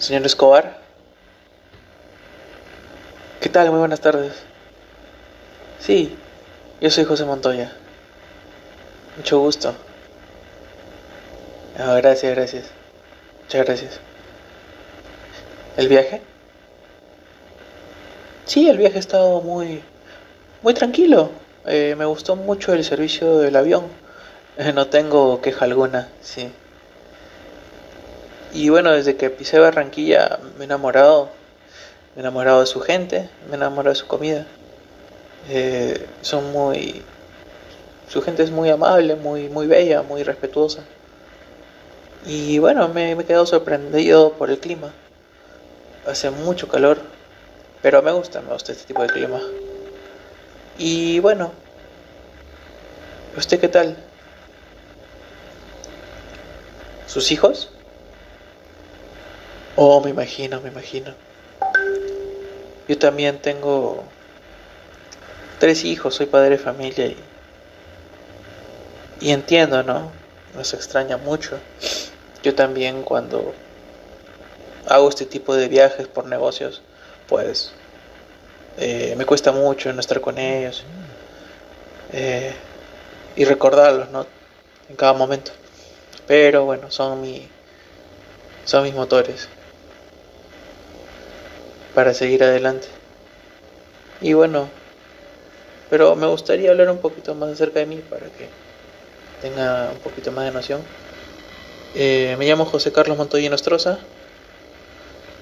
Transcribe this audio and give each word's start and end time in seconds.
Señor 0.00 0.24
Escobar. 0.24 0.78
¿Qué 3.38 3.50
tal? 3.50 3.70
Muy 3.70 3.80
buenas 3.80 4.00
tardes. 4.00 4.32
Sí, 5.78 6.16
yo 6.80 6.90
soy 6.90 7.04
José 7.04 7.26
Montoya. 7.26 7.70
Mucho 9.18 9.40
gusto. 9.40 9.74
Ah, 11.78 11.96
gracias, 11.96 12.34
gracias. 12.34 12.64
Muchas 13.42 13.66
gracias. 13.66 14.00
¿El 15.76 15.88
viaje? 15.88 16.22
Sí, 18.46 18.70
el 18.70 18.78
viaje 18.78 18.96
ha 18.96 19.00
estado 19.00 19.42
muy, 19.42 19.82
muy 20.62 20.72
tranquilo. 20.72 21.30
Eh, 21.66 21.94
me 21.98 22.06
gustó 22.06 22.36
mucho 22.36 22.72
el 22.72 22.84
servicio 22.84 23.36
del 23.36 23.54
avión. 23.54 23.84
Eh, 24.56 24.72
no 24.72 24.86
tengo 24.86 25.42
queja 25.42 25.66
alguna, 25.66 26.08
sí. 26.22 26.50
Y 28.52 28.68
bueno, 28.68 28.90
desde 28.92 29.16
que 29.16 29.30
pisé 29.30 29.58
Barranquilla 29.58 30.38
me 30.56 30.62
he 30.62 30.64
enamorado. 30.64 31.30
Me 32.14 32.20
he 32.20 32.20
enamorado 32.20 32.60
de 32.60 32.66
su 32.66 32.80
gente, 32.80 33.30
me 33.46 33.52
he 33.52 33.56
enamorado 33.56 33.90
de 33.90 34.00
su 34.00 34.06
comida. 34.06 34.46
Eh, 35.48 36.06
son 36.22 36.50
muy... 36.52 37.02
Su 38.08 38.22
gente 38.22 38.42
es 38.42 38.50
muy 38.50 38.68
amable, 38.70 39.14
muy, 39.14 39.48
muy 39.48 39.68
bella, 39.68 40.02
muy 40.02 40.24
respetuosa. 40.24 40.82
Y 42.26 42.58
bueno, 42.58 42.88
me, 42.88 43.14
me 43.14 43.22
he 43.22 43.26
quedado 43.26 43.46
sorprendido 43.46 44.32
por 44.32 44.50
el 44.50 44.58
clima. 44.58 44.92
Hace 46.06 46.30
mucho 46.30 46.66
calor, 46.66 46.98
pero 47.82 48.02
me 48.02 48.10
gusta, 48.10 48.40
me 48.40 48.52
gusta 48.52 48.72
este 48.72 48.86
tipo 48.86 49.02
de 49.02 49.08
clima. 49.08 49.40
Y 50.76 51.20
bueno, 51.20 51.52
¿usted 53.36 53.60
qué 53.60 53.68
tal? 53.68 53.96
¿Sus 57.06 57.30
hijos? 57.30 57.70
Oh, 59.82 59.98
me 60.02 60.10
imagino, 60.10 60.60
me 60.60 60.68
imagino. 60.68 61.14
Yo 62.86 62.98
también 62.98 63.38
tengo 63.38 64.04
tres 65.58 65.86
hijos, 65.86 66.16
soy 66.16 66.26
padre 66.26 66.50
de 66.50 66.58
familia 66.58 67.06
y, 67.06 67.16
y 69.22 69.30
entiendo, 69.30 69.82
¿no? 69.82 70.12
Nos 70.54 70.74
extraña 70.74 71.16
mucho. 71.16 71.58
Yo 72.42 72.54
también 72.54 73.04
cuando 73.04 73.54
hago 74.86 75.08
este 75.08 75.24
tipo 75.24 75.54
de 75.56 75.68
viajes 75.68 76.06
por 76.06 76.26
negocios, 76.26 76.82
pues 77.26 77.72
eh, 78.76 79.14
me 79.16 79.24
cuesta 79.24 79.50
mucho 79.50 79.90
no 79.94 80.00
estar 80.00 80.20
con 80.20 80.36
ellos 80.36 80.84
eh, 82.12 82.52
y 83.34 83.46
recordarlos, 83.46 84.10
¿no? 84.10 84.26
En 84.90 84.96
cada 84.96 85.14
momento. 85.14 85.52
Pero 86.26 86.66
bueno, 86.66 86.90
son 86.90 87.22
mi, 87.22 87.48
son 88.66 88.82
mis 88.82 88.92
motores 88.92 89.48
para 92.00 92.14
seguir 92.14 92.42
adelante. 92.42 92.88
Y 94.22 94.32
bueno, 94.32 94.70
pero 95.90 96.16
me 96.16 96.26
gustaría 96.28 96.70
hablar 96.70 96.88
un 96.88 96.96
poquito 96.96 97.34
más 97.34 97.50
acerca 97.50 97.80
de 97.80 97.84
mí 97.84 97.96
para 98.08 98.24
que 98.24 98.48
tenga 99.42 99.90
un 99.92 99.98
poquito 99.98 100.32
más 100.32 100.46
de 100.46 100.50
noción. 100.50 100.80
Eh, 101.94 102.36
me 102.38 102.46
llamo 102.46 102.64
José 102.64 102.90
Carlos 102.90 103.18
Montoya 103.18 103.50
Nostroza. 103.50 103.98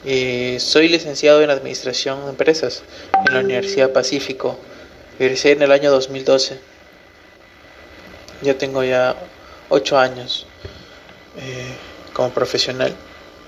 Eh, 0.04 0.56
soy 0.58 0.88
licenciado 0.88 1.42
en 1.42 1.50
Administración 1.50 2.24
de 2.24 2.30
Empresas 2.30 2.82
en 3.28 3.34
la 3.34 3.38
Universidad 3.38 3.92
Pacífico. 3.92 4.58
Egresé 5.20 5.52
en 5.52 5.62
el 5.62 5.70
año 5.70 5.92
2012. 5.92 6.58
Ya 8.42 8.58
tengo 8.58 8.82
ya 8.82 9.14
8 9.68 9.96
años 9.96 10.44
eh, 11.36 11.76
como 12.12 12.30
profesional. 12.30 12.96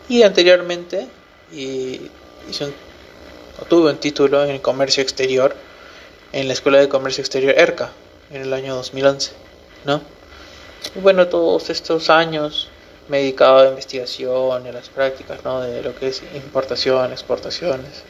Y 0.08 0.22
anteriormente 0.22 1.08
y 1.52 2.02
hice 2.48 2.66
un 2.66 2.89
Tuve 3.68 3.90
un 3.90 3.98
título 3.98 4.44
en 4.44 4.58
comercio 4.58 5.02
exterior 5.02 5.54
en 6.32 6.46
la 6.48 6.54
Escuela 6.54 6.78
de 6.78 6.88
Comercio 6.88 7.20
Exterior 7.20 7.54
ERCA 7.56 7.90
en 8.30 8.42
el 8.42 8.52
año 8.52 8.74
2011, 8.74 9.32
¿no? 9.84 10.00
Y 10.96 11.00
bueno, 11.00 11.28
todos 11.28 11.68
estos 11.70 12.10
años 12.10 12.68
me 13.08 13.18
he 13.18 13.20
dedicado 13.22 13.58
a 13.58 13.68
investigación 13.68 14.66
a 14.66 14.72
las 14.72 14.88
prácticas, 14.88 15.44
¿no? 15.44 15.60
De 15.60 15.82
lo 15.82 15.94
que 15.94 16.08
es 16.08 16.22
importación, 16.34 17.12
exportaciones, 17.12 18.02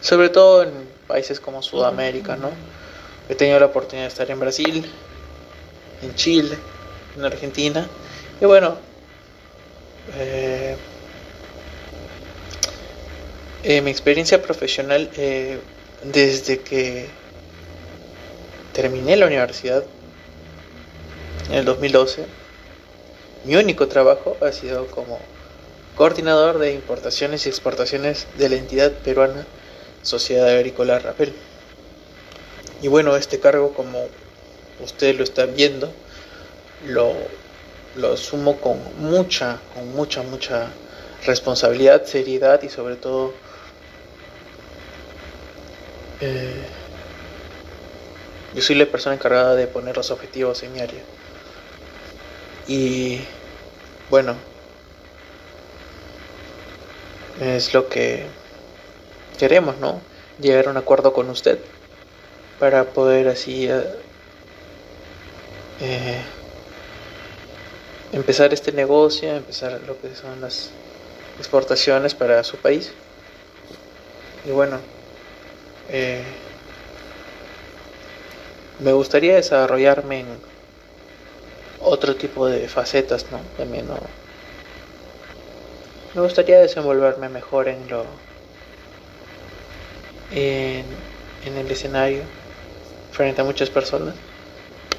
sobre 0.00 0.28
todo 0.28 0.62
en 0.62 0.70
países 1.06 1.40
como 1.40 1.62
Sudamérica, 1.62 2.36
¿no? 2.36 2.50
He 3.28 3.34
tenido 3.34 3.60
la 3.60 3.66
oportunidad 3.66 4.04
de 4.06 4.08
estar 4.08 4.30
en 4.30 4.40
Brasil, 4.40 4.90
en 6.02 6.14
Chile, 6.14 6.56
en 7.16 7.24
Argentina, 7.24 7.86
y 8.40 8.44
bueno, 8.44 8.76
eh, 10.16 10.76
eh, 13.68 13.80
mi 13.80 13.90
experiencia 13.90 14.40
profesional 14.40 15.10
eh, 15.16 15.58
desde 16.04 16.60
que 16.60 17.08
terminé 18.72 19.16
la 19.16 19.26
universidad 19.26 19.82
en 21.48 21.54
el 21.56 21.64
2012, 21.64 22.26
mi 23.44 23.56
único 23.56 23.88
trabajo 23.88 24.36
ha 24.40 24.52
sido 24.52 24.86
como 24.86 25.18
coordinador 25.96 26.60
de 26.60 26.74
importaciones 26.74 27.44
y 27.46 27.48
exportaciones 27.48 28.28
de 28.38 28.50
la 28.50 28.54
entidad 28.54 28.92
peruana 28.92 29.44
Sociedad 30.02 30.48
Agrícola 30.48 31.00
Rapel. 31.00 31.32
Y 32.82 32.86
bueno, 32.86 33.16
este 33.16 33.40
cargo, 33.40 33.74
como 33.74 34.06
ustedes 34.80 35.16
lo 35.16 35.24
están 35.24 35.56
viendo, 35.56 35.90
lo, 36.86 37.14
lo 37.96 38.12
asumo 38.12 38.60
con 38.60 38.78
mucha, 38.98 39.58
con 39.74 39.92
mucha, 39.92 40.22
mucha 40.22 40.68
responsabilidad, 41.24 42.04
seriedad 42.04 42.62
y 42.62 42.68
sobre 42.68 42.94
todo 42.94 43.34
eh, 46.20 46.66
yo 48.54 48.62
soy 48.62 48.76
la 48.76 48.86
persona 48.86 49.14
encargada 49.14 49.54
de 49.54 49.66
poner 49.66 49.96
los 49.96 50.10
objetivos 50.10 50.62
en 50.62 50.72
mi 50.72 50.80
área. 50.80 51.02
Y 52.66 53.18
bueno, 54.08 54.34
es 57.40 57.74
lo 57.74 57.88
que 57.88 58.26
queremos, 59.38 59.78
¿no? 59.78 60.00
Llegar 60.40 60.68
a 60.68 60.70
un 60.70 60.76
acuerdo 60.76 61.12
con 61.12 61.28
usted 61.30 61.58
para 62.58 62.84
poder 62.92 63.28
así 63.28 63.68
eh, 63.68 63.84
eh, 65.80 66.22
empezar 68.12 68.54
este 68.54 68.72
negocio, 68.72 69.36
empezar 69.36 69.80
lo 69.86 70.00
que 70.00 70.14
son 70.14 70.40
las 70.40 70.70
exportaciones 71.38 72.14
para 72.14 72.42
su 72.44 72.56
país. 72.56 72.90
Y 74.44 74.50
bueno, 74.50 74.78
eh, 75.90 76.22
me 78.80 78.92
gustaría 78.92 79.36
desarrollarme 79.36 80.20
en 80.20 80.26
otro 81.80 82.14
tipo 82.16 82.46
de 82.46 82.68
facetas, 82.68 83.26
¿no? 83.30 83.40
También, 83.56 83.86
¿no? 83.86 83.96
Me 86.14 86.22
gustaría 86.22 86.58
desenvolverme 86.60 87.28
mejor 87.28 87.68
en 87.68 87.88
lo. 87.88 88.04
En, 90.34 90.84
en 91.44 91.56
el 91.56 91.70
escenario, 91.70 92.22
frente 93.12 93.40
a 93.40 93.44
muchas 93.44 93.70
personas. 93.70 94.14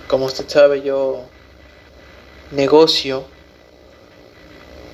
Como 0.08 0.26
usted 0.26 0.48
sabe, 0.48 0.82
yo 0.82 1.26
negocio 2.52 3.26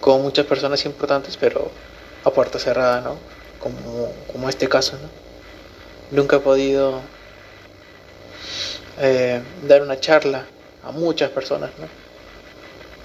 con 0.02 0.22
muchas 0.22 0.46
personas 0.46 0.84
importantes, 0.86 1.38
pero 1.38 1.72
a 2.24 2.32
puerta 2.32 2.60
cerrada, 2.60 3.02
¿no? 3.02 3.18
Como, 3.60 4.12
como 4.32 4.50
este 4.50 4.68
caso, 4.68 4.98
¿no? 5.02 5.33
Nunca 6.14 6.36
he 6.36 6.40
podido 6.40 7.02
eh, 9.00 9.42
dar 9.68 9.82
una 9.82 10.00
charla 10.00 10.46
a 10.84 10.92
muchas 10.92 11.32
personas, 11.32 11.72
¿no? 11.80 11.90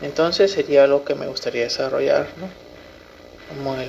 Entonces 0.06 0.52
sería 0.52 0.84
algo 0.84 1.04
que 1.04 1.15
me 1.15 1.27
gustaría 1.27 1.62
desarrollar, 1.62 2.28
¿no? 2.36 2.50
Como 3.48 3.74
el 3.80 3.88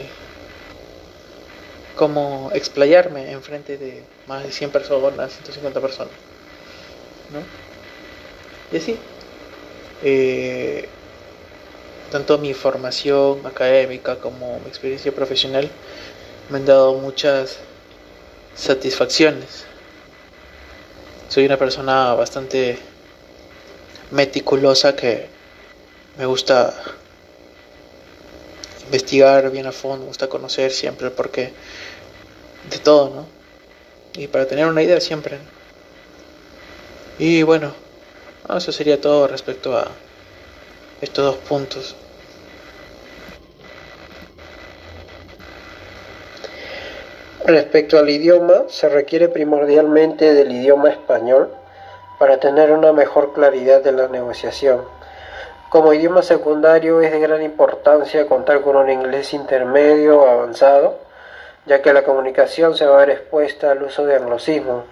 como 1.97 2.49
explayarme 2.53 3.29
en 3.29 3.43
frente 3.43 3.77
de 3.77 4.01
más 4.25 4.45
de 4.45 4.53
100 4.53 4.69
personas, 4.69 5.33
150 5.33 5.81
personas, 5.81 6.13
¿no? 7.33 7.41
Y 8.71 8.81
así, 8.81 8.95
eh, 10.01 10.87
tanto 12.09 12.37
mi 12.37 12.53
formación 12.53 13.45
académica 13.45 14.15
como 14.15 14.59
mi 14.61 14.69
experiencia 14.69 15.11
profesional 15.11 15.69
me 16.49 16.59
han 16.59 16.65
dado 16.65 16.93
muchas 16.93 17.57
satisfacciones. 18.59 19.63
Soy 21.29 21.45
una 21.45 21.57
persona 21.57 22.13
bastante 22.13 22.77
meticulosa 24.11 24.95
que 24.95 25.27
me 26.17 26.25
gusta 26.25 26.73
investigar 28.85 29.49
bien 29.51 29.67
a 29.67 29.71
fondo, 29.71 29.99
me 29.99 30.07
gusta 30.07 30.27
conocer 30.27 30.71
siempre 30.71 31.07
el 31.07 31.13
porqué 31.13 31.53
de 32.69 32.79
todo, 32.79 33.09
¿no? 33.09 33.27
Y 34.19 34.27
para 34.27 34.45
tener 34.45 34.65
una 34.65 34.81
idea 34.81 34.99
siempre. 34.99 35.37
Y 37.17 37.43
bueno, 37.43 37.73
eso 38.55 38.71
sería 38.71 38.99
todo 38.99 39.27
respecto 39.27 39.77
a 39.77 39.87
estos 41.01 41.23
dos 41.23 41.35
puntos. 41.47 41.95
Respecto 47.49 47.97
al 47.97 48.07
idioma, 48.11 48.65
se 48.67 48.89
requiere 48.89 49.27
primordialmente 49.27 50.35
del 50.35 50.51
idioma 50.51 50.89
español 50.89 51.49
para 52.19 52.39
tener 52.39 52.71
una 52.71 52.93
mejor 52.93 53.33
claridad 53.33 53.81
de 53.81 53.91
la 53.91 54.07
negociación. 54.07 54.83
Como 55.69 55.91
idioma 55.91 56.21
secundario 56.21 57.01
es 57.01 57.11
de 57.11 57.19
gran 57.19 57.41
importancia 57.41 58.27
contar 58.27 58.61
con 58.61 58.75
un 58.75 58.91
inglés 58.91 59.33
intermedio 59.33 60.21
o 60.21 60.29
avanzado, 60.29 60.99
ya 61.65 61.81
que 61.81 61.91
la 61.91 62.03
comunicación 62.03 62.75
se 62.75 62.85
va 62.85 62.97
a 62.97 63.05
ver 63.07 63.09
expuesta 63.09 63.71
al 63.71 63.81
uso 63.81 64.05
de 64.05 64.17
anglosismo. 64.17 64.83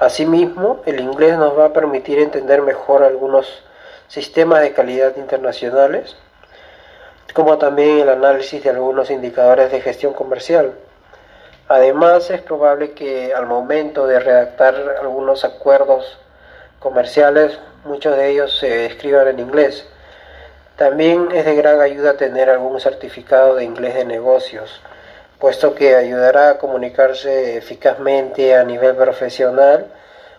Asimismo, 0.00 0.82
el 0.86 0.98
inglés 0.98 1.38
nos 1.38 1.56
va 1.56 1.66
a 1.66 1.72
permitir 1.72 2.18
entender 2.18 2.62
mejor 2.62 3.04
algunos 3.04 3.62
sistemas 4.08 4.60
de 4.62 4.72
calidad 4.72 5.16
internacionales, 5.18 6.16
como 7.32 7.58
también 7.58 8.00
el 8.00 8.08
análisis 8.08 8.64
de 8.64 8.70
algunos 8.70 9.08
indicadores 9.08 9.70
de 9.70 9.80
gestión 9.80 10.14
comercial. 10.14 10.72
Además, 11.68 12.30
es 12.30 12.40
probable 12.42 12.92
que 12.92 13.34
al 13.34 13.46
momento 13.46 14.06
de 14.06 14.20
redactar 14.20 14.98
algunos 15.00 15.44
acuerdos 15.44 16.16
comerciales, 16.78 17.58
muchos 17.84 18.16
de 18.16 18.30
ellos 18.30 18.56
se 18.56 18.86
escriban 18.86 19.26
en 19.26 19.40
inglés. 19.40 19.84
También 20.76 21.28
es 21.32 21.44
de 21.44 21.56
gran 21.56 21.80
ayuda 21.80 22.16
tener 22.16 22.50
algún 22.50 22.78
certificado 22.78 23.56
de 23.56 23.64
inglés 23.64 23.94
de 23.94 24.04
negocios, 24.04 24.80
puesto 25.40 25.74
que 25.74 25.96
ayudará 25.96 26.50
a 26.50 26.58
comunicarse 26.58 27.56
eficazmente 27.56 28.54
a 28.54 28.62
nivel 28.62 28.94
profesional, 28.94 29.86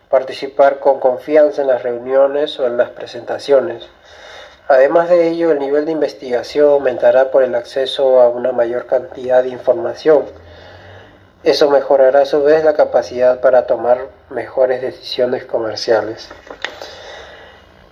participar 0.09 0.80
con 0.80 1.01
confianza 1.01 1.62
en 1.62 1.68
las 1.68 1.83
reuniones 1.83 2.57
o 2.57 2.68
en 2.68 2.77
las 2.77 2.91
presentaciones. 2.91 3.85
Además 4.69 5.09
de 5.09 5.27
ello, 5.27 5.51
el 5.51 5.59
nivel 5.59 5.83
de 5.83 5.91
investigación 5.91 6.69
aumentará 6.69 7.31
por 7.31 7.44
el 7.44 7.53
acceso 7.53 8.21
a 8.21 8.30
una 8.30 8.53
mayor 8.53 8.85
cantidad 8.85 9.44
de 9.44 9.50
información 9.50 10.25
eso 11.44 11.69
mejorará 11.69 12.22
a 12.22 12.25
su 12.25 12.44
vez 12.44 12.63
la 12.63 12.74
capacidad 12.74 13.39
para 13.39 13.68
tomar 13.68 14.07
mejores 14.30 14.81
decisiones 14.81 15.45
comerciales. 15.45 16.30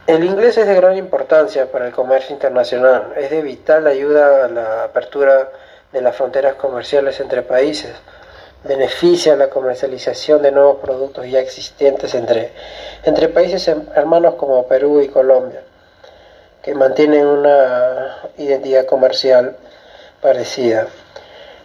El 0.07 0.24
inglés 0.24 0.57
es 0.57 0.68
de 0.68 0.75
gran 0.75 0.97
importancia 0.97 1.71
para 1.71 1.88
el 1.88 1.92
comercio 1.92 2.33
internacional. 2.33 3.13
Es 3.18 3.31
de 3.31 3.42
vital 3.42 3.88
ayuda 3.88 4.45
a 4.45 4.47
la 4.47 4.83
apertura 4.83 5.50
de 5.92 6.01
las 6.01 6.15
fronteras 6.15 6.56
comerciales 6.56 7.19
entre 7.19 7.42
países. 7.42 7.92
Beneficia 8.63 9.36
la 9.36 9.50
comercialización 9.50 10.41
de 10.41 10.51
nuevos 10.51 10.77
productos 10.77 11.27
ya 11.27 11.39
existentes 11.39 12.13
entre, 12.13 12.51
entre 13.03 13.30
países 13.30 13.68
hermanos 13.68 14.36
como 14.36 14.68
Perú 14.68 15.01
y 15.01 15.07
Colombia, 15.07 15.62
que 16.62 16.75
mantienen 16.75 17.25
una 17.25 18.30
identidad 18.38 18.86
comercial 18.86 19.56
parecida. 20.21 20.88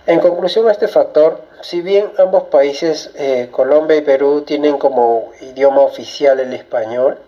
En 0.06 0.20
conclusión 0.20 0.70
este 0.70 0.88
factor, 0.88 1.42
si 1.62 1.80
bien 1.80 2.10
ambos 2.18 2.44
países, 2.44 3.10
eh, 3.14 3.48
Colombia 3.50 3.96
y 3.96 4.02
Perú, 4.02 4.42
tienen 4.42 4.78
como 4.78 5.30
idioma 5.40 5.82
oficial 5.82 6.40
el 6.40 6.52
español, 6.52 7.18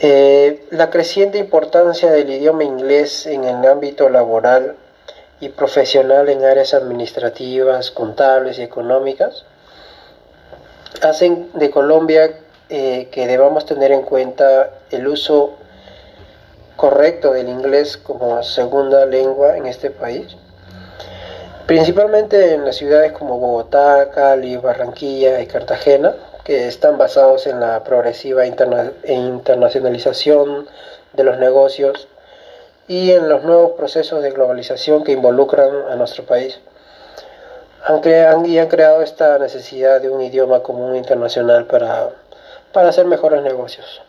eh, 0.00 0.66
la 0.70 0.90
creciente 0.90 1.38
importancia 1.38 2.10
del 2.10 2.30
idioma 2.30 2.64
inglés 2.64 3.26
en 3.26 3.44
el 3.44 3.66
ámbito 3.66 4.08
laboral 4.08 4.76
y 5.40 5.48
profesional 5.50 6.28
en 6.28 6.44
áreas 6.44 6.74
administrativas, 6.74 7.90
contables 7.90 8.58
y 8.58 8.62
económicas 8.62 9.44
hacen 11.02 11.50
de 11.54 11.70
Colombia 11.70 12.40
eh, 12.68 13.08
que 13.10 13.26
debamos 13.26 13.66
tener 13.66 13.92
en 13.92 14.02
cuenta 14.02 14.70
el 14.90 15.06
uso 15.06 15.54
correcto 16.76 17.32
del 17.32 17.48
inglés 17.48 17.96
como 17.96 18.42
segunda 18.42 19.06
lengua 19.06 19.56
en 19.56 19.66
este 19.66 19.90
país 19.90 20.36
principalmente 21.68 22.54
en 22.54 22.64
las 22.64 22.74
ciudades 22.76 23.12
como 23.12 23.38
Bogotá, 23.38 24.10
Cali, 24.10 24.56
Barranquilla 24.56 25.42
y 25.42 25.46
Cartagena, 25.46 26.14
que 26.42 26.66
están 26.66 26.96
basados 26.96 27.46
en 27.46 27.60
la 27.60 27.84
progresiva 27.84 28.46
internacionalización 28.46 30.66
de 31.12 31.24
los 31.24 31.36
negocios 31.36 32.08
y 32.88 33.10
en 33.10 33.28
los 33.28 33.44
nuevos 33.44 33.72
procesos 33.72 34.22
de 34.22 34.30
globalización 34.30 35.04
que 35.04 35.12
involucran 35.12 35.68
a 35.90 35.96
nuestro 35.96 36.24
país. 36.24 36.58
Han, 37.84 38.46
y 38.46 38.58
han 38.58 38.68
creado 38.68 39.02
esta 39.02 39.38
necesidad 39.38 40.00
de 40.00 40.08
un 40.08 40.22
idioma 40.22 40.60
común 40.60 40.96
internacional 40.96 41.66
para, 41.66 42.08
para 42.72 42.88
hacer 42.88 43.04
mejores 43.04 43.42
negocios. 43.42 44.00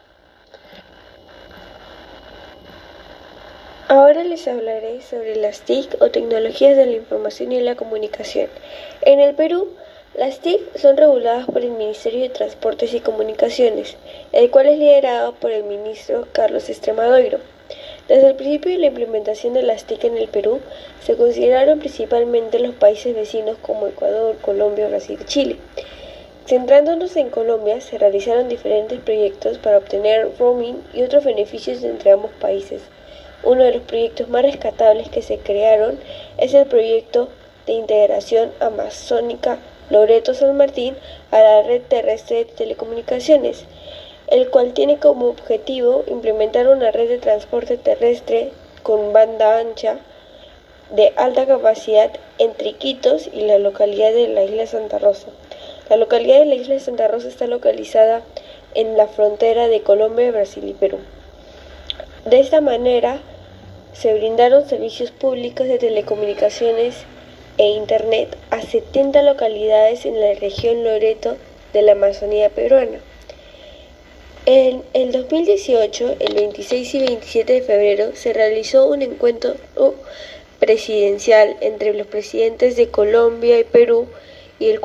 Ahora 3.92 4.24
les 4.24 4.48
hablaré 4.48 5.02
sobre 5.02 5.36
las 5.36 5.62
TIC 5.62 6.00
o 6.00 6.12
tecnologías 6.12 6.78
de 6.78 6.86
la 6.86 6.98
información 6.98 7.52
y 7.52 7.60
la 7.60 7.74
comunicación. 7.76 8.48
En 9.02 9.20
el 9.20 9.34
Perú, 9.34 9.70
las 10.14 10.42
TIC 10.42 10.78
son 10.78 10.96
reguladas 10.96 11.48
por 11.48 11.64
el 11.64 11.72
Ministerio 11.72 12.22
de 12.22 12.30
Transportes 12.30 12.94
y 12.94 13.00
Comunicaciones, 13.00 13.98
el 14.32 14.52
cual 14.52 14.68
es 14.68 14.78
liderado 14.78 15.34
por 15.34 15.50
el 15.50 15.64
ministro 15.64 16.28
Carlos 16.34 16.70
Estremadoiro. 16.70 17.40
Desde 18.08 18.28
el 18.28 18.36
principio 18.36 18.72
de 18.72 18.78
la 18.78 18.86
implementación 18.86 19.56
de 19.56 19.64
las 19.64 19.86
TIC 19.86 20.04
en 20.04 20.18
el 20.18 20.28
Perú, 20.28 20.60
se 21.04 21.18
consideraron 21.18 21.80
principalmente 21.80 22.60
los 22.60 22.76
países 22.76 23.16
vecinos 23.16 23.58
como 23.60 23.88
Ecuador, 23.88 24.36
Colombia, 24.40 24.88
Brasil 24.88 25.18
y 25.20 25.26
Chile. 25.26 25.56
Centrándonos 26.46 27.16
en 27.16 27.32
Colombia, 27.32 27.82
se 27.82 27.98
realizaron 27.98 28.50
diferentes 28.50 29.00
proyectos 29.00 29.58
para 29.58 29.80
obtener 29.80 30.30
roaming 30.38 30.84
y 30.94 31.02
otros 31.02 31.24
beneficios 31.24 31.84
entre 31.84 32.12
ambos 32.12 32.30
países. 32.40 32.84
Uno 33.44 33.64
de 33.64 33.74
los 33.74 33.84
proyectos 33.84 34.28
más 34.30 34.44
rescatables 34.44 35.10
que 35.10 35.22
se 35.22 35.38
crearon 35.38 35.98
es 36.38 36.54
el 36.54 36.66
proyecto 36.66 37.30
de 37.66 37.74
integración 37.74 38.52
amazónica 38.60 39.60
Loreto 39.90 40.34
San 40.34 40.58
Martín 40.58 40.96
a 41.32 41.40
la 41.40 41.64
red 41.64 41.82
terrestre 41.82 42.38
de 42.38 42.46
telecomunicaciones, 42.46 43.66
el 44.28 44.50
cual 44.50 44.74
tiene 44.74 44.98
como 44.98 45.28
objetivo 45.28 46.04
implementar 46.08 46.68
una 46.68 46.92
red 46.92 47.08
de 47.08 47.18
transporte 47.18 47.78
terrestre 47.78 48.52
con 48.84 49.14
banda 49.14 49.60
ancha 49.60 50.00
de 50.92 51.14
alta 51.16 51.46
capacidad 51.46 52.12
entre 52.40 52.70
Iquitos 52.70 53.30
y 53.32 53.42
la 53.42 53.58
localidad 53.58 54.12
de 54.12 54.28
la 54.28 54.44
isla 54.44 54.66
Santa 54.66 55.00
Rosa. 55.00 55.28
La 55.90 55.98
localidad 55.98 56.40
de 56.40 56.46
la 56.46 56.56
isla 56.56 56.80
Santa 56.80 57.08
Rosa 57.08 57.28
está 57.28 57.48
localizada 57.48 58.22
en 58.76 58.98
la 58.98 59.08
frontera 59.08 59.68
de 59.68 59.82
Colombia, 59.82 60.32
Brasil 60.32 60.68
y 60.68 60.74
Perú. 60.74 61.00
De 62.26 62.40
esta 62.40 62.62
manera, 62.62 63.20
se 63.94 64.14
brindaron 64.14 64.68
servicios 64.68 65.12
públicos 65.12 65.68
de 65.68 65.78
telecomunicaciones 65.78 66.96
e 67.58 67.66
Internet 67.68 68.38
a 68.52 68.62
70 68.62 69.22
localidades 69.24 70.06
en 70.06 70.20
la 70.20 70.34
región 70.36 70.84
Loreto 70.84 71.38
de 71.74 71.82
la 71.82 71.94
Amazonía 71.94 72.50
peruana. 72.50 73.00
En 74.46 74.84
el 74.94 75.12
2018, 75.12 76.16
el 76.20 76.34
26 76.34 76.96
y 76.96 77.00
27 77.00 77.54
de 77.54 77.62
febrero, 77.62 78.16
se 78.16 78.34
realizó 78.34 78.88
un 78.88 79.02
encuentro 79.02 79.56
presidencial 80.60 81.58
entre 81.62 81.94
los 81.94 82.08
presidentes 82.08 82.76
de 82.76 82.90
Colombia 82.90 83.60
y 83.60 83.64
Perú 83.64 84.08
y, 84.60 84.70
el, 84.70 84.80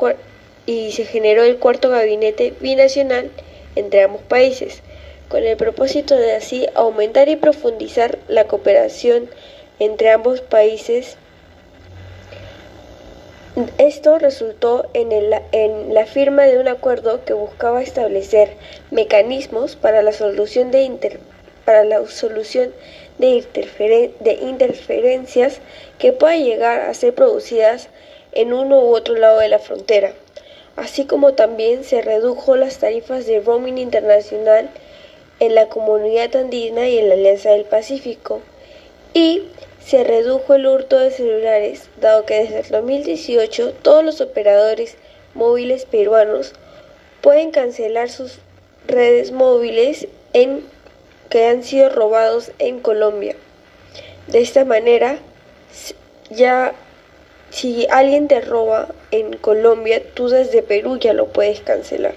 y 0.65 0.91
se 0.91 1.05
generó 1.05 1.43
el 1.43 1.57
cuarto 1.57 1.89
gabinete 1.89 2.53
binacional 2.59 3.31
entre 3.75 4.03
ambos 4.03 4.21
países 4.23 4.81
con 5.27 5.43
el 5.43 5.57
propósito 5.57 6.15
de 6.15 6.33
así 6.33 6.67
aumentar 6.75 7.29
y 7.29 7.35
profundizar 7.35 8.19
la 8.27 8.45
cooperación 8.45 9.29
entre 9.79 10.11
ambos 10.11 10.41
países. 10.41 11.17
Esto 13.77 14.19
resultó 14.19 14.89
en, 14.93 15.11
en, 15.11 15.93
la 15.93 16.05
firma 16.05 16.43
de 16.43 16.59
un 16.59 16.67
acuerdo 16.67 17.23
que 17.23 17.33
buscaba 17.33 17.81
establecer 17.81 18.57
mecanismos 18.91 19.75
para 19.75 20.01
la 20.01 20.11
solución 20.11 20.71
de, 20.71 21.19
para 21.63 21.85
la 21.85 22.05
solución 22.07 22.73
de, 23.17 24.13
de 24.19 24.33
interferencias 24.33 25.59
que 25.99 26.11
puedan 26.11 26.43
llegar 26.43 26.81
a 26.81 26.93
ser 26.93 27.15
producidas 27.15 27.87
en 28.33 28.51
uno 28.51 28.81
u 28.81 28.93
otro 28.93 29.15
lado 29.15 29.39
de 29.39 29.47
la 29.47 29.59
frontera, 29.59 30.11
así 30.75 31.05
como 31.05 31.33
también 31.33 31.85
se 31.85 32.01
redujo 32.01 32.57
las 32.57 32.79
tarifas 32.79 33.25
de 33.25 33.39
roaming 33.39 33.77
internacional 33.77 34.69
en 35.39 35.55
la 35.55 35.67
comunidad 35.67 36.35
andina 36.35 36.87
y 36.87 36.97
en 36.97 37.09
la 37.09 37.15
Alianza 37.15 37.51
del 37.51 37.65
Pacífico, 37.65 38.41
y 39.13 39.43
se 39.83 40.03
redujo 40.03 40.55
el 40.55 40.65
hurto 40.65 40.99
de 40.99 41.11
celulares, 41.11 41.89
dado 42.01 42.25
que 42.25 42.35
desde 42.35 42.59
el 42.59 42.69
2018 42.69 43.73
todos 43.81 44.03
los 44.03 44.19
operadores 44.19 44.95
móviles 45.33 45.85
peruanos 45.85 46.53
pueden 47.21 47.51
cancelar 47.51 48.09
sus 48.09 48.39
redes 48.87 49.31
móviles 49.31 50.07
en, 50.33 50.63
que 51.29 51.45
han 51.45 51.63
sido 51.63 51.89
robados 51.89 52.51
en 52.59 52.79
Colombia. 52.79 53.35
De 54.27 54.39
esta 54.41 54.65
manera, 54.65 55.19
ya 56.29 56.73
si 57.51 57.87
alguien 57.89 58.27
te 58.27 58.41
roba 58.41 58.87
en 59.11 59.37
Colombia, 59.37 60.01
tú 60.13 60.29
desde 60.29 60.61
Perú 60.61 60.97
ya 60.97 61.13
lo 61.13 61.27
puedes 61.27 61.61
cancelar. 61.61 62.15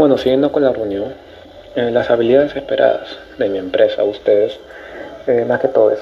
Bueno, 0.00 0.16
siguiendo 0.16 0.50
con 0.50 0.62
la 0.62 0.72
reunión, 0.72 1.12
Eh, 1.76 1.90
las 1.90 2.08
habilidades 2.08 2.56
esperadas 2.56 3.18
de 3.36 3.50
mi 3.50 3.58
empresa, 3.58 4.02
ustedes, 4.02 4.58
eh, 5.26 5.44
más 5.46 5.60
que 5.60 5.68
todo 5.68 5.90
es 5.90 6.00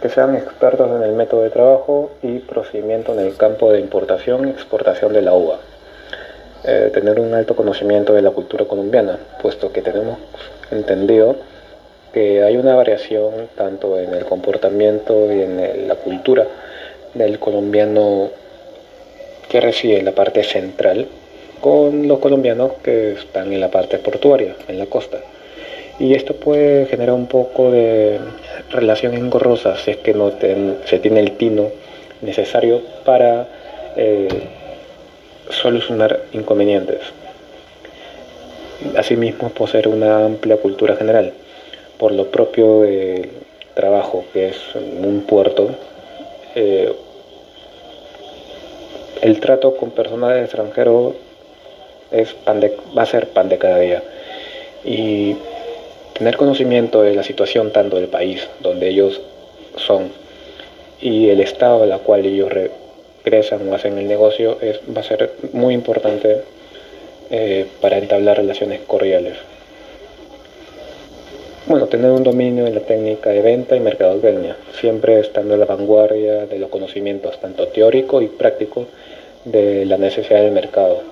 que 0.00 0.08
sean 0.08 0.36
expertos 0.36 0.88
en 0.96 1.02
el 1.02 1.14
método 1.14 1.42
de 1.42 1.50
trabajo 1.50 2.12
y 2.22 2.38
procedimiento 2.38 3.12
en 3.12 3.26
el 3.26 3.36
campo 3.36 3.72
de 3.72 3.80
importación 3.80 4.46
y 4.46 4.50
exportación 4.52 5.12
de 5.12 5.22
la 5.22 5.34
uva. 5.34 5.58
Eh, 6.62 6.90
tener 6.94 7.18
un 7.18 7.34
alto 7.34 7.56
conocimiento 7.56 8.14
de 8.14 8.22
la 8.22 8.30
cultura 8.30 8.66
colombiana, 8.66 9.18
puesto 9.42 9.72
que 9.72 9.82
tenemos 9.82 10.18
entendido 10.70 11.34
que 12.14 12.44
hay 12.44 12.56
una 12.56 12.76
variación 12.76 13.48
tanto 13.56 13.98
en 13.98 14.14
el 14.14 14.24
comportamiento 14.24 15.12
y 15.32 15.42
en 15.42 15.88
la 15.88 15.96
cultura 15.96 16.46
del 17.14 17.40
colombiano 17.40 18.30
que 19.48 19.60
reside 19.60 19.98
en 19.98 20.04
la 20.04 20.12
parte 20.12 20.44
central 20.44 21.08
con 21.60 22.08
los 22.08 22.18
colombianos 22.18 22.72
que 22.82 23.12
están 23.12 23.52
en 23.52 23.60
la 23.60 23.70
parte 23.70 23.98
portuaria, 23.98 24.56
en 24.68 24.78
la 24.78 24.86
costa. 24.86 25.18
Y 25.98 26.14
esto 26.14 26.34
puede 26.34 26.86
generar 26.86 27.14
un 27.14 27.26
poco 27.26 27.70
de 27.70 28.18
relación 28.70 29.14
engorrosa 29.14 29.76
si 29.76 29.90
es 29.90 29.96
que 29.98 30.14
no 30.14 30.32
se 30.86 30.98
tiene 30.98 31.20
el 31.20 31.32
tino 31.32 31.68
necesario 32.22 32.80
para 33.04 33.46
eh, 33.96 34.28
solucionar 35.50 36.22
inconvenientes. 36.32 37.00
Asimismo, 38.96 39.50
poseer 39.50 39.88
una 39.88 40.24
amplia 40.24 40.56
cultura 40.56 40.96
general, 40.96 41.34
por 41.98 42.12
lo 42.12 42.30
propio 42.30 42.80
del 42.80 43.28
trabajo 43.74 44.24
que 44.32 44.48
es 44.48 44.56
un 44.74 45.24
puerto. 45.28 45.68
Eh, 46.54 46.90
el 49.20 49.38
trato 49.38 49.76
con 49.76 49.90
personas 49.90 50.38
extranjeros 50.38 51.12
es 52.10 52.34
va 52.46 53.02
a 53.02 53.06
ser 53.06 53.28
pan 53.28 53.48
de 53.48 53.58
cada 53.58 53.78
día. 53.78 54.02
Y 54.84 55.36
tener 56.14 56.36
conocimiento 56.36 57.02
de 57.02 57.14
la 57.14 57.22
situación 57.22 57.72
tanto 57.72 57.96
del 57.96 58.08
país 58.08 58.46
donde 58.60 58.88
ellos 58.88 59.20
son 59.76 60.10
y 61.00 61.30
el 61.30 61.40
estado 61.40 61.84
en 61.84 61.92
el 61.92 61.98
cual 62.00 62.26
ellos 62.26 62.50
regresan 63.24 63.68
o 63.68 63.74
hacen 63.74 63.96
el 63.98 64.06
negocio 64.06 64.58
es, 64.60 64.80
va 64.94 65.00
a 65.00 65.04
ser 65.04 65.32
muy 65.52 65.72
importante 65.72 66.42
eh, 67.30 67.66
para 67.80 67.98
entablar 67.98 68.36
relaciones 68.36 68.80
cordiales. 68.86 69.34
Bueno, 71.66 71.86
tener 71.86 72.10
un 72.10 72.24
dominio 72.24 72.66
en 72.66 72.74
la 72.74 72.80
técnica 72.80 73.30
de 73.30 73.42
venta 73.42 73.76
y 73.76 73.80
mercadotecnia, 73.80 74.56
siempre 74.78 75.20
estando 75.20 75.54
a 75.54 75.56
la 75.56 75.66
vanguardia 75.66 76.46
de 76.46 76.58
los 76.58 76.68
conocimientos 76.68 77.40
tanto 77.40 77.68
teórico 77.68 78.20
y 78.20 78.26
práctico 78.26 78.86
de 79.44 79.86
la 79.86 79.96
necesidad 79.96 80.42
del 80.42 80.52
mercado 80.52 81.02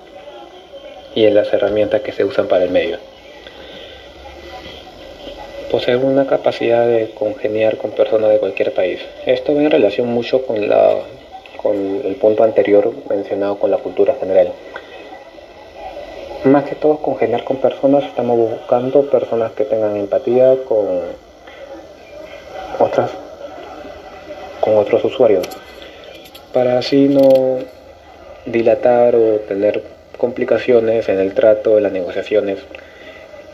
y 1.15 1.25
en 1.25 1.35
las 1.35 1.51
herramientas 1.53 2.01
que 2.01 2.11
se 2.11 2.23
usan 2.23 2.47
para 2.47 2.63
el 2.63 2.71
medio. 2.71 2.97
Poseer 5.71 5.97
una 5.97 6.25
capacidad 6.25 6.87
de 6.87 7.11
congeniar 7.11 7.77
con 7.77 7.91
personas 7.91 8.31
de 8.31 8.39
cualquier 8.39 8.73
país. 8.73 8.99
Esto 9.25 9.55
va 9.55 9.61
en 9.61 9.71
relación 9.71 10.07
mucho 10.07 10.45
con, 10.45 10.67
la, 10.67 10.95
con 11.57 11.75
el 12.03 12.15
punto 12.15 12.43
anterior 12.43 12.91
mencionado 13.09 13.59
con 13.59 13.69
la 13.69 13.77
cultura 13.77 14.15
general. 14.19 14.51
Más 16.45 16.63
que 16.63 16.75
todo 16.75 16.97
congeniar 16.97 17.43
con 17.43 17.57
personas, 17.57 18.03
estamos 18.05 18.37
buscando 18.37 19.09
personas 19.09 19.51
que 19.51 19.65
tengan 19.65 19.95
empatía 19.97 20.55
con 20.67 20.87
otras 22.79 23.11
con 24.61 24.77
otros 24.77 25.03
usuarios 25.03 25.45
para 26.53 26.79
así 26.79 27.07
no 27.07 27.59
dilatar 28.45 29.15
o 29.15 29.39
tener 29.47 29.83
complicaciones 30.19 31.09
en 31.09 31.17
el 31.19 31.33
trato, 31.33 31.77
en 31.77 31.83
las 31.83 31.91
negociaciones 31.91 32.59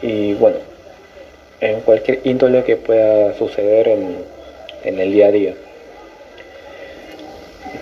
y 0.01 0.33
bueno, 0.33 0.57
en 1.61 1.79
cualquier 1.81 2.19
índole 2.25 2.63
que 2.63 2.75
pueda 2.75 3.33
suceder 3.35 3.87
en, 3.87 4.17
en 4.83 4.99
el 4.99 5.13
día 5.13 5.27
a 5.27 5.31
día. 5.31 5.53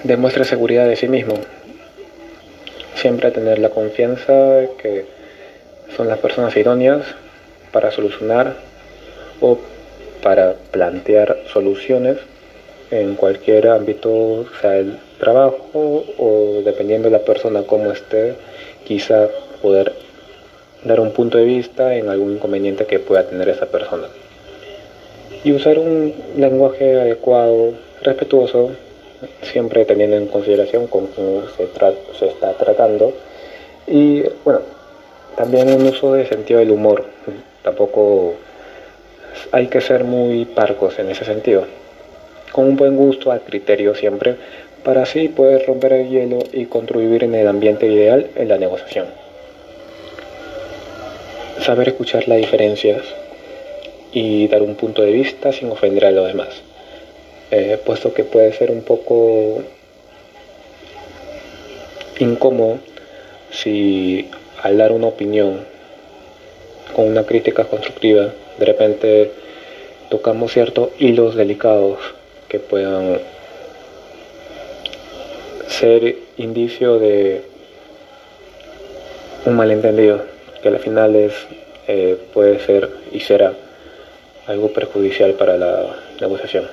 Demuestre 0.03 0.43
seguridad 0.43 0.87
de 0.87 0.97
sí 0.97 1.07
mismo. 1.07 1.35
Siempre 2.95 3.31
tener 3.31 3.57
la 3.57 3.69
confianza 3.69 4.67
que 4.81 5.05
son 5.95 6.07
las 6.07 6.19
personas 6.19 6.55
idóneas 6.55 7.01
para 7.71 7.91
solucionar 7.91 8.55
o 9.39 9.57
para 10.21 10.55
plantear 10.71 11.37
soluciones 11.51 12.17
en 12.91 13.15
cualquier 13.15 13.69
ámbito, 13.69 14.45
sea 14.61 14.77
el 14.77 14.99
trabajo 15.19 16.05
o 16.17 16.61
dependiendo 16.63 17.09
de 17.09 17.17
la 17.17 17.25
persona 17.25 17.63
como 17.63 17.91
esté 17.91 18.35
quizá 18.85 19.27
poder 19.61 19.93
dar 20.83 20.99
un 20.99 21.11
punto 21.11 21.37
de 21.37 21.45
vista 21.45 21.95
en 21.95 22.09
algún 22.09 22.33
inconveniente 22.33 22.85
que 22.85 22.99
pueda 22.99 23.23
tener 23.23 23.49
esa 23.49 23.67
persona. 23.67 24.07
Y 25.43 25.51
usar 25.51 25.79
un 25.79 26.13
lenguaje 26.37 26.99
adecuado, 26.99 27.73
respetuoso, 28.01 28.71
siempre 29.41 29.85
teniendo 29.85 30.17
en 30.17 30.27
consideración 30.27 30.87
con 30.87 31.07
quién 31.07 31.43
se, 31.57 31.67
se 32.19 32.27
está 32.27 32.53
tratando. 32.53 33.13
Y 33.87 34.23
bueno, 34.43 34.61
también 35.35 35.73
un 35.73 35.85
uso 35.87 36.13
de 36.13 36.27
sentido 36.27 36.59
del 36.59 36.71
humor. 36.71 37.05
Tampoco 37.63 38.35
hay 39.51 39.67
que 39.67 39.81
ser 39.81 40.03
muy 40.03 40.45
parcos 40.45 40.99
en 40.99 41.09
ese 41.09 41.25
sentido. 41.25 41.65
Con 42.51 42.65
un 42.65 42.75
buen 42.75 42.95
gusto, 42.95 43.31
al 43.31 43.41
criterio 43.41 43.95
siempre, 43.95 44.35
para 44.83 45.03
así 45.03 45.29
poder 45.29 45.65
romper 45.65 45.93
el 45.93 46.09
hielo 46.09 46.39
y 46.51 46.65
contribuir 46.65 47.23
en 47.23 47.35
el 47.35 47.47
ambiente 47.47 47.87
ideal 47.87 48.29
en 48.35 48.49
la 48.49 48.57
negociación. 48.57 49.07
Saber 51.59 51.89
escuchar 51.89 52.27
las 52.27 52.37
diferencias 52.37 53.01
y 54.11 54.47
dar 54.47 54.61
un 54.61 54.75
punto 54.75 55.01
de 55.01 55.11
vista 55.11 55.53
sin 55.53 55.71
ofender 55.71 56.05
a 56.05 56.11
los 56.11 56.27
demás, 56.27 56.49
eh, 57.51 57.79
puesto 57.83 58.13
que 58.13 58.23
puede 58.23 58.51
ser 58.53 58.71
un 58.71 58.81
poco 58.81 59.63
incómodo 62.19 62.79
si 63.51 64.29
al 64.61 64.77
dar 64.77 64.91
una 64.91 65.07
opinión 65.07 65.65
con 66.95 67.07
una 67.07 67.23
crítica 67.23 67.65
constructiva, 67.65 68.33
de 68.59 68.65
repente 68.65 69.31
tocamos 70.09 70.53
ciertos 70.53 70.89
hilos 70.99 71.35
delicados 71.35 71.99
que 72.47 72.59
puedan 72.59 73.19
ser 75.83 76.15
indicio 76.37 76.97
de 76.97 77.41
un 79.45 79.53
malentendido 79.53 80.21
que 80.61 80.69
al 80.69 80.79
final 80.79 81.13
es, 81.13 81.33
eh, 81.89 82.17
puede 82.33 82.59
ser 82.59 82.89
y 83.11 83.19
será 83.19 83.51
algo 84.47 84.69
perjudicial 84.69 85.33
para 85.33 85.57
la 85.57 85.97
negociación. 86.21 86.69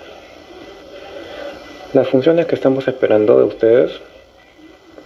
Las 1.92 2.06
funciones 2.06 2.46
que 2.46 2.54
estamos 2.54 2.86
esperando 2.86 3.36
de 3.36 3.44
ustedes, 3.46 3.90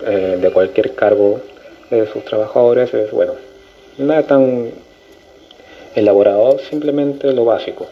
eh, 0.07 0.37
de 0.39 0.51
cualquier 0.51 0.95
cargo 0.95 1.41
de 1.89 2.07
sus 2.07 2.27
trabajadores, 2.27 2.93
es 2.93 3.11
bueno, 3.11 3.33
nada 3.97 4.25
tan 4.25 4.71
elaborado, 5.95 6.59
simplemente 6.59 7.33
lo 7.33 7.47
básico. 7.47 7.87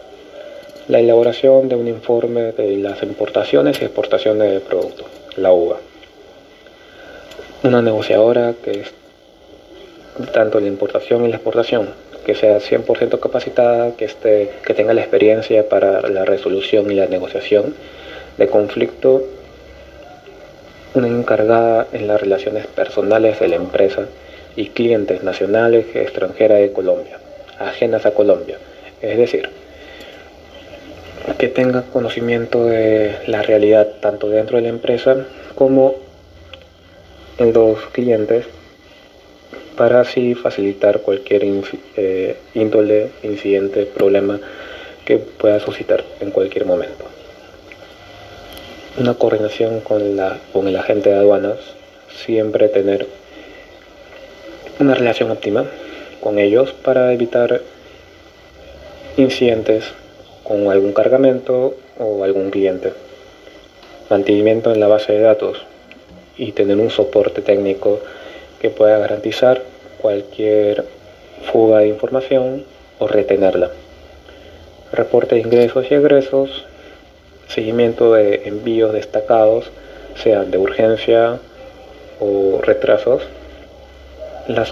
La 0.89 0.99
elaboración 0.99 1.69
de 1.69 1.75
un 1.75 1.87
informe 1.87 2.51
de 2.51 2.77
las 2.77 3.01
importaciones 3.01 3.81
y 3.81 3.85
exportaciones 3.85 4.51
de 4.51 4.59
productos, 4.59 5.07
la 5.37 5.51
uva 5.51 5.79
una 7.63 7.81
negociadora 7.81 8.53
que 8.61 8.81
es 8.81 8.93
tanto 10.33 10.59
la 10.59 10.67
importación 10.67 11.25
y 11.25 11.29
la 11.29 11.37
exportación, 11.37 11.89
que 12.25 12.35
sea 12.35 12.59
100% 12.59 13.19
capacitada, 13.19 13.95
que, 13.95 14.05
esté, 14.05 14.51
que 14.65 14.73
tenga 14.73 14.93
la 14.93 15.01
experiencia 15.01 15.67
para 15.67 16.01
la 16.09 16.25
resolución 16.25 16.91
y 16.91 16.95
la 16.95 17.07
negociación 17.07 17.73
de 18.37 18.47
conflicto, 18.47 19.23
una 20.93 21.07
encargada 21.07 21.87
en 21.93 22.07
las 22.07 22.21
relaciones 22.21 22.67
personales 22.67 23.39
de 23.39 23.47
la 23.47 23.55
empresa 23.55 24.05
y 24.55 24.69
clientes 24.69 25.23
nacionales 25.23 25.85
extranjeras 25.95 26.59
de 26.59 26.71
Colombia, 26.71 27.17
ajenas 27.59 28.05
a 28.05 28.11
Colombia. 28.11 28.57
Es 29.01 29.17
decir, 29.17 29.49
que 31.37 31.47
tenga 31.47 31.83
conocimiento 31.83 32.65
de 32.65 33.15
la 33.27 33.41
realidad 33.41 33.87
tanto 34.01 34.29
dentro 34.29 34.57
de 34.57 34.63
la 34.63 34.69
empresa 34.69 35.25
como 35.55 36.02
en 37.37 37.53
los 37.53 37.79
clientes 37.87 38.45
para 39.75 40.01
así 40.01 40.35
facilitar 40.35 41.01
cualquier 41.01 41.43
eh, 41.97 42.37
índole, 42.53 43.09
incidente, 43.23 43.85
problema 43.85 44.39
que 45.05 45.17
pueda 45.17 45.59
suscitar 45.59 46.03
en 46.19 46.31
cualquier 46.31 46.65
momento. 46.65 47.05
Una 48.97 49.15
coordinación 49.15 49.79
con, 49.81 50.15
la, 50.15 50.37
con 50.51 50.67
el 50.67 50.75
agente 50.75 51.09
de 51.09 51.15
aduanas, 51.15 51.57
siempre 52.25 52.69
tener 52.69 53.07
una 54.79 54.93
relación 54.93 55.31
óptima 55.31 55.65
con 56.21 56.37
ellos 56.37 56.71
para 56.73 57.11
evitar 57.11 57.61
incidentes 59.17 59.85
con 60.43 60.69
algún 60.69 60.93
cargamento 60.93 61.75
o 61.99 62.23
algún 62.23 62.51
cliente. 62.51 62.93
Mantenimiento 64.09 64.71
en 64.71 64.79
la 64.79 64.87
base 64.87 65.13
de 65.13 65.21
datos, 65.21 65.65
y 66.37 66.51
tener 66.51 66.77
un 66.77 66.89
soporte 66.89 67.41
técnico 67.41 67.99
que 68.59 68.69
pueda 68.69 68.97
garantizar 68.97 69.61
cualquier 70.01 70.85
fuga 71.51 71.79
de 71.79 71.87
información 71.87 72.63
o 72.99 73.07
retenerla. 73.07 73.71
Reporte 74.91 75.35
de 75.35 75.41
ingresos 75.41 75.85
y 75.89 75.93
egresos, 75.93 76.65
seguimiento 77.47 78.13
de 78.13 78.43
envíos 78.45 78.93
destacados, 78.93 79.71
sean 80.15 80.51
de 80.51 80.57
urgencia 80.57 81.39
o 82.19 82.61
retrasos, 82.61 83.23
la, 84.47 84.65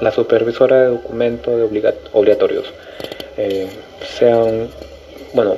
la 0.00 0.12
supervisora 0.12 0.82
de 0.82 0.88
documentos 0.88 1.70
obligatorios, 2.12 2.72
eh, 3.36 3.68
sean, 4.18 4.68
bueno, 5.32 5.56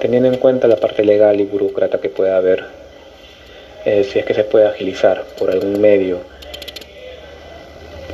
teniendo 0.00 0.28
en 0.28 0.36
cuenta 0.36 0.66
la 0.66 0.76
parte 0.76 1.04
legal 1.04 1.40
y 1.40 1.44
burocrática 1.44 2.00
que 2.00 2.08
pueda 2.08 2.36
haber, 2.36 2.64
eh, 3.84 4.04
si 4.04 4.18
es 4.18 4.24
que 4.24 4.34
se 4.34 4.44
puede 4.44 4.66
agilizar 4.66 5.24
por 5.38 5.50
algún 5.50 5.80
medio, 5.80 6.18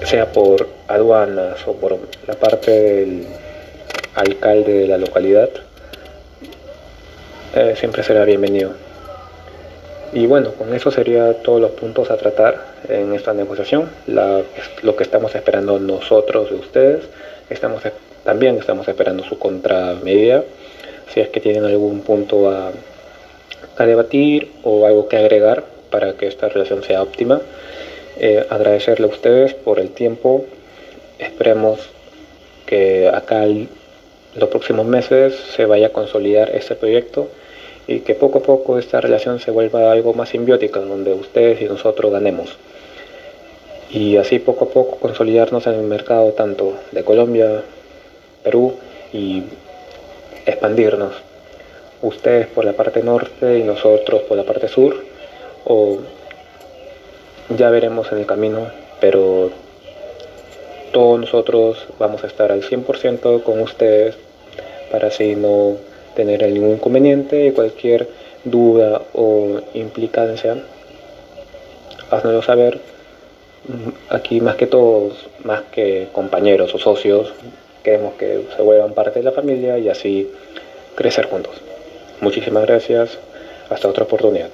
sea 0.05 0.33
por 0.33 0.69
aduanas 0.87 1.67
o 1.67 1.75
por 1.75 1.99
la 2.27 2.35
parte 2.35 2.71
del 2.71 3.27
alcalde 4.15 4.73
de 4.73 4.89
la 4.89 4.99
localidad, 4.99 5.51
eh, 7.55 7.75
siempre 7.77 8.03
será 8.03 8.25
bienvenido. 8.25 8.73
Y 10.13 10.27
bueno, 10.27 10.53
con 10.53 10.73
eso 10.73 10.91
sería 10.91 11.35
todos 11.43 11.61
los 11.61 11.73
puntos 11.73 12.11
a 12.11 12.17
tratar 12.17 12.75
en 12.89 13.13
esta 13.13 13.35
negociación. 13.35 13.91
lo 14.07 14.97
que 14.97 15.03
estamos 15.03 15.35
esperando 15.35 15.79
nosotros 15.79 16.51
de 16.51 16.57
ustedes, 16.57 17.05
estamos, 17.51 17.83
también 18.25 18.57
estamos 18.57 18.87
esperando 18.89 19.25
su 19.25 19.39
contramedida. 19.39 20.45
Si 21.13 21.21
es 21.21 21.29
que 21.29 21.41
tienen 21.41 21.65
algún 21.65 22.03
punto 22.03 22.51
a, 22.51 22.73
a 23.77 23.87
debatir 23.87 24.51
o 24.63 24.87
algo 24.87 25.09
que 25.09 25.17
agregar 25.17 25.65
para 25.91 26.15
que 26.15 26.27
esta 26.27 26.49
relación 26.49 26.83
sea 26.83 27.03
óptima. 27.03 27.41
Eh, 28.19 28.47
agradecerle 28.49 29.07
a 29.07 29.11
ustedes 29.11 29.55
por 29.55 29.79
el 29.79 29.91
tiempo. 29.91 30.45
Esperemos 31.19 31.81
que 32.67 33.09
acá 33.09 33.45
en 33.45 33.69
los 34.35 34.49
próximos 34.49 34.87
meses 34.87 35.35
se 35.55 35.67
vaya 35.67 35.89
a 35.89 35.91
consolidar 35.91 36.51
este 36.55 36.75
proyecto 36.75 37.29
y 37.87 38.01
que 38.01 38.15
poco 38.15 38.39
a 38.39 38.43
poco 38.43 38.79
esta 38.79 39.01
relación 39.01 39.39
se 39.39 39.51
vuelva 39.51 39.93
algo 39.93 40.13
más 40.13 40.31
simbiótica, 40.31 40.81
donde 40.81 41.13
ustedes 41.13 41.61
y 41.61 41.67
nosotros 41.67 42.13
ganemos. 42.13 42.57
Y 43.91 44.17
así 44.17 44.41
poco 44.41 44.65
a 44.65 44.69
poco 44.69 44.97
consolidarnos 44.97 45.67
en 45.67 45.75
el 45.75 45.83
mercado 45.83 46.33
tanto 46.33 46.75
de 46.91 47.05
Colombia, 47.05 47.63
Perú 48.43 48.75
y 49.13 49.45
expandirnos. 50.45 51.26
Ustedes 52.03 52.47
por 52.47 52.65
la 52.65 52.75
parte 52.75 53.03
norte 53.03 53.59
y 53.59 53.63
nosotros 53.63 54.23
por 54.23 54.37
la 54.37 54.45
parte 54.45 54.69
sur, 54.69 55.05
o 55.65 55.99
ya 57.49 57.71
veremos 57.71 58.11
en 58.13 58.19
el 58.19 58.27
camino, 58.27 58.71
pero 59.01 59.51
todos 60.93 61.21
nosotros 61.21 61.87
vamos 61.99 62.25
a 62.25 62.27
estar 62.27 62.53
al 62.53 62.63
100% 62.63 63.43
con 63.43 63.61
ustedes 63.61 64.17
para 64.91 65.09
así 65.09 65.35
no 65.35 65.77
tener 66.15 66.43
ningún 66.51 66.73
inconveniente 66.73 67.47
y 67.47 67.53
cualquier 67.53 68.09
duda 68.45 69.03
o 69.13 69.61
implicancia, 69.75 70.57
haznoslo 72.11 72.43
saber. 72.43 72.81
Aquí 74.09 74.41
más 74.41 74.55
que 74.55 74.69
todos, 74.69 75.27
más 75.43 75.63
que 75.73 76.09
compañeros 76.13 76.73
o 76.75 76.79
socios, 76.79 77.33
queremos 77.83 78.15
que 78.15 78.45
se 78.55 78.63
vuelvan 78.63 78.95
parte 78.95 79.19
de 79.19 79.25
la 79.25 79.33
familia 79.33 79.77
y 79.79 79.89
así 79.89 80.31
crecer 80.95 81.27
juntos. 81.27 81.66
Muchísimas 82.21 82.65
gracias. 82.67 83.19
Hasta 83.69 83.89
otra 83.89 84.05
oportunidad. 84.05 84.51